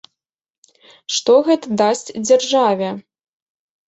Што 1.15 1.35
гэта 1.49 1.67
дасць 1.81 2.09
дзяржаве? 2.27 2.89